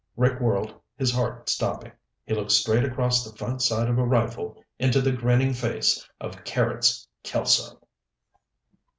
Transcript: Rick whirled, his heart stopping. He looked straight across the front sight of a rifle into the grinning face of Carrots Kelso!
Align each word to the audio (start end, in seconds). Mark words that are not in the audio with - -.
Rick 0.17 0.41
whirled, 0.41 0.73
his 0.97 1.11
heart 1.13 1.47
stopping. 1.47 1.91
He 2.25 2.33
looked 2.33 2.51
straight 2.53 2.83
across 2.83 3.23
the 3.23 3.37
front 3.37 3.61
sight 3.61 3.87
of 3.87 3.99
a 3.99 4.03
rifle 4.03 4.57
into 4.79 4.99
the 4.99 5.11
grinning 5.11 5.53
face 5.53 6.09
of 6.19 6.43
Carrots 6.43 7.07
Kelso! 7.21 7.79